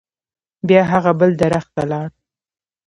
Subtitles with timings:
[0.67, 2.09] بیا هغه بل درخت ته لاړ.